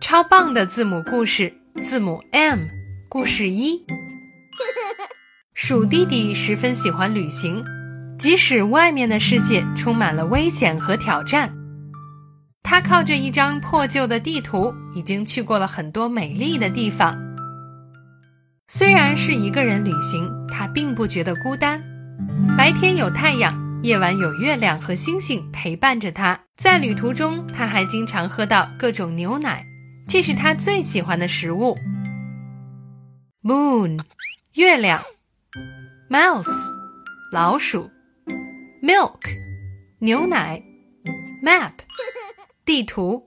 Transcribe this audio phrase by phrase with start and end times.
[0.00, 2.60] 超棒的字母故事，字母 M，
[3.08, 3.82] 故事一。
[5.54, 7.64] 鼠弟弟十分喜欢旅行，
[8.18, 11.50] 即使外面的世界充满了危险和挑战，
[12.62, 17.18] 他靠着一张破旧的地图，已经去过了很多美丽的地方。
[18.68, 21.82] 虽然是一个人旅行，他并不觉得孤单。
[22.58, 23.54] 白天有太阳，
[23.84, 26.40] 夜晚有月亮和星星陪伴着他。
[26.56, 29.62] 在旅途中，他还经常喝到各种牛奶，
[30.08, 31.76] 这是他最喜欢的食物。
[33.42, 34.00] Moon，
[34.54, 35.02] 月亮
[36.08, 36.48] ；Mouse，
[37.30, 37.90] 老鼠
[38.82, 39.20] ；Milk，
[39.98, 40.62] 牛奶
[41.44, 41.72] ；Map，
[42.64, 43.22] 地图